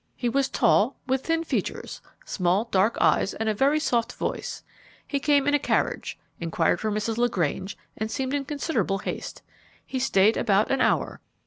He 0.15 0.29
was 0.29 0.49
tall, 0.49 0.95
with 1.05 1.27
thin 1.27 1.43
features, 1.43 2.01
small, 2.25 2.63
dark 2.71 2.97
eyes, 2.99 3.35
and 3.35 3.47
a 3.47 3.53
very 3.53 3.79
soft 3.79 4.13
voice. 4.13 4.63
He 5.07 5.19
came 5.19 5.47
in 5.47 5.53
a 5.53 5.59
carriage, 5.59 6.17
inquired 6.39 6.79
for 6.79 6.89
Mrs. 6.91 7.19
LaGrange, 7.19 7.77
and 7.95 8.09
seemed 8.09 8.33
in 8.33 8.45
considerable 8.45 8.97
haste. 8.97 9.43
He 9.85 9.99
stayed 9.99 10.37
about 10.37 10.71
an 10.71 10.81
hour. 10.81 11.21